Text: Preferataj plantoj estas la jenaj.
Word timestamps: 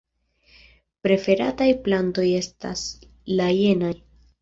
Preferataj 1.09 1.69
plantoj 1.89 2.27
estas 2.43 2.85
la 3.39 3.55
jenaj. 3.63 3.97